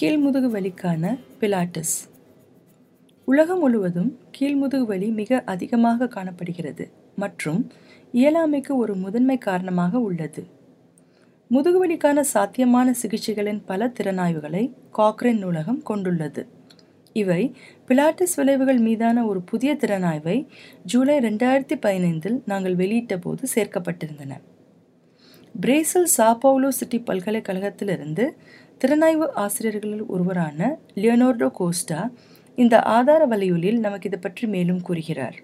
[0.00, 1.94] கீழ்முதுகு வலிக்கான பிலாட்டிஸ்.
[3.24, 7.70] உலகம் முழுவதும் கீழ்முதுகு வலி மிக அதிகமாக காணப்படுகிறது மற்றும்
[8.12, 10.46] இயலாமைக்கு ஒரு முதன்மை காரணமாக உள்ளது.
[11.50, 16.46] முதுகுவலிக்கான சாத்தியமான சிகிச்சைகளின் பல திறனாய்வுகளை காக்ரேன் நூலகம் கொண்டுள்ளது.
[17.12, 17.56] இவை
[17.88, 20.46] பிலாட்டிஸ் விளைவுகள் மீதான ஒரு புதிய திறனாய்வை
[20.84, 24.32] ஜூலை ரெண்டாயிரத்தி பதினைந்தில் நாங்கள் வெளியிட்ட போது சேர்க்கப்பட்டிருந்தன.
[25.60, 28.36] பிரேசில் சாப்பவுலோ சிட்டி பல்கலைக்கழகத்திலிருந்து
[28.80, 32.00] திறனாய்வு ஆசிரியர்களில் ஒருவரான லியோனோர்டோ கோஸ்டா
[32.58, 35.36] இந்த ஆதார வலையொலியில் நமக்கு இது பற்றி மேலும் கூறுகிறார்.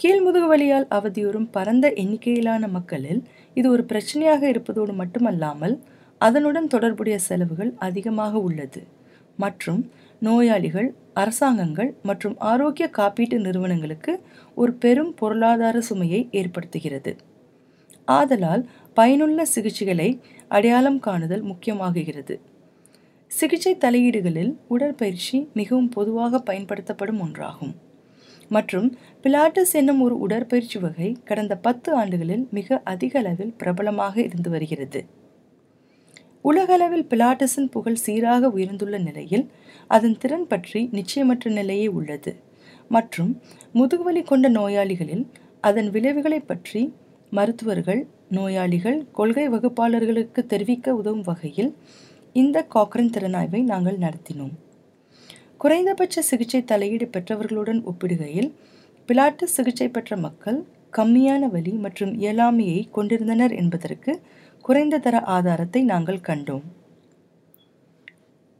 [0.00, 3.20] கீழ்முதுகு வலியால் அவதியுறும் பரந்த எண்ணிக்கையிலான மக்களில்
[3.54, 5.76] இது ஒரு பிரச்சனையாக இருப்பதோடு மட்டுமல்லாமல்
[6.20, 8.82] அதனுடன் தொடர்புடைய செலவுகள் அதிகமாக உள்ளது.
[9.38, 9.80] மற்றும்
[10.22, 14.12] நோயாளிகள் அரசாங்கங்கள் மற்றும் ஆரோக்கிய காப்பீட்டு நிறுவனங்களுக்கு
[14.54, 17.12] ஒரு பெரும் பொருளாதார சுமையை ஏற்படுத்துகிறது.
[18.18, 18.62] ஆதலால்
[18.98, 20.10] பயனுள்ள சிகிச்சைகளை
[20.48, 22.34] அடையாளம் காணுதல் முக்கியமாகுகிறது.
[23.30, 27.74] சிகிச்சை தலையீடுகளில் உடற்பயிற்சி மிகவும் பொதுவாக பயன்படுத்தப்படும் ஒன்றாகும்.
[28.48, 28.88] மற்றும்
[29.22, 35.00] பிலாட்டஸ் என்னும் ஒரு உடற்பயிற்சி வகை கடந்த பத்து ஆண்டுகளில் மிக அதிக அளவில் பிரபலமாக இருந்து வருகிறது.
[36.40, 39.46] உலகளவில் பிலாட்டஸின் புகழ் சீராக உயர்ந்துள்ள நிலையில்
[39.90, 42.32] அதன் திறன் பற்றி நிச்சயமற்ற நிலையே உள்ளது.
[42.88, 43.32] மற்றும்
[43.74, 45.24] முதுகுவலி கொண்ட நோயாளிகளில்
[45.60, 46.82] அதன் விளைவுகளை பற்றி
[47.30, 51.70] மருத்துவர்கள் நோயாளிகள் கொள்கை வகுப்பாளர்களுக்கு தெரிவிக்க உதவும் வகையில்
[52.32, 54.54] இந்த காக்ரன் திறனாய்வை நாங்கள் நடத்தினோம்.
[55.56, 58.50] குறைந்தபட்ச சிகிச்சை தலையீடு பெற்றவர்களுடன் ஒப்பிடுகையில்
[59.08, 60.58] பிலாட்டு சிகிச்சை பெற்ற மக்கள்
[60.92, 64.12] கம்மியான வலி மற்றும் இயலாமையை கொண்டிருந்தனர் என்பதற்கு
[64.60, 66.66] குறைந்த தர ஆதாரத்தை நாங்கள் கண்டோம்.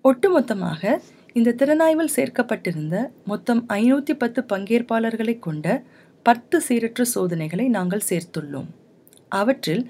[0.05, 1.01] ஒட்டுமொத்தமாக
[1.33, 5.83] இந்த திறனாய்வில் சேர்க்கப்பட்டிருந்த மொத்தம் ஐநூற்றி பத்து பங்கேற்பாளர்களை கொண்ட
[6.23, 8.69] பத்து சீரற்ற சோதனைகளை நாங்கள் சேர்த்துள்ளோம்.
[9.33, 9.83] அவற்றில்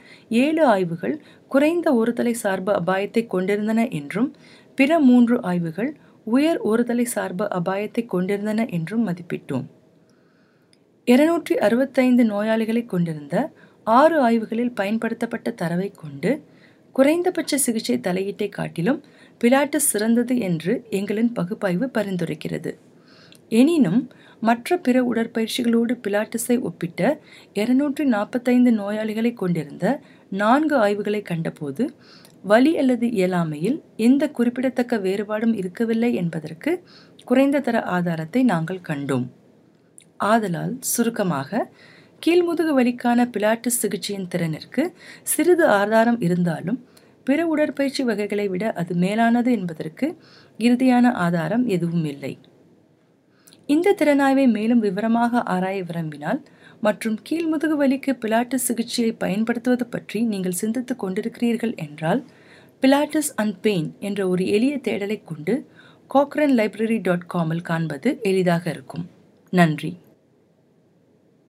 [0.43, 1.17] ஏழு ஆய்வுகள்
[1.51, 4.31] குறைந்த ஒருதலை சார்பு அபாயத்தை கொண்டிருந்தன என்றும்
[4.79, 5.91] பிற மூன்று ஆய்வுகள்
[6.27, 9.67] உயர் ஒருதலை சார்பு அபாயத்தை கொண்டிருந்தன என்றும் மதிப்பிட்டோம்.
[11.09, 13.35] இருநூற்றி அறுபத்தைந்து நோயாளிகளை கொண்டிருந்த
[13.87, 16.31] ஆறு ஆய்வுகளில் பயன்படுத்தப்பட்ட தரவை கொண்டு
[16.95, 19.01] குறைந்தபட்ச சிகிச்சை தலையீட்டை காட்டிலும்
[19.41, 22.71] பிலாட்டஸ் சிறந்தது என்று எங்களின் பகுப்பாய்வு பரிந்துரைக்கிறது.
[23.51, 24.09] எனினும்
[24.41, 27.19] மற்ற பிற உடற்பயிற்சிகளோடு பிலாட்டிஸை ஒப்பிட்ட
[27.53, 31.85] இருநூற்றி நாற்பத்தைந்து நோயாளிகளை கொண்டிருந்த நான்கு ஆய்வுகளை கண்டபோது
[32.43, 36.83] வலி அல்லது இயலாமையில் எந்த குறிப்பிடத்தக்க வேறுபாடும் இருக்கவில்லை என்பதற்கு
[37.25, 39.27] குறைந்த தர ஆதாரத்தை நாங்கள் கண்டோம்.
[40.17, 41.71] ஆதலால் சுருக்கமாக
[42.23, 44.83] கீழ்முதுகு வலிக்கான பிலாட்டிஸ் சிகிச்சையின் திறனிற்கு
[45.23, 46.85] சிறிது ஆதாரம் இருந்தாலும்
[47.25, 50.17] பிற உடற்பயிற்சி வகைகளை விட அது மேலானது என்பதற்கு
[50.59, 52.39] இறுதியான ஆதாரம் எதுவும் இல்லை
[53.69, 56.41] இந்த திறனாய்வை மேலும் விவரமாக ஆராய விரும்பினால்
[56.81, 62.25] மற்றும் கீழ்முதுகு வலிக்கு பிலாட்டு சிகிச்சையை பயன்படுத்துவது பற்றி நீங்கள் சிந்தித்துக் கொண்டிருக்கிறீர்கள் என்றால்
[62.83, 65.55] பிலாட்டிஸ் அண்ட் பெயின் என்ற ஒரு எளிய தேடலை கொண்டு
[66.15, 69.07] கோக்ரன் லைப்ரரி டாட் காமில் காண்பது எளிதாக இருக்கும்.
[69.53, 69.93] நன்றி.